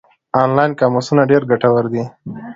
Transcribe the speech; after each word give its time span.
آنلاین 0.43 0.71
قاموسونه 0.79 1.21
ډېر 1.31 1.41
ګټور 1.51 1.85
دي. 1.93 2.03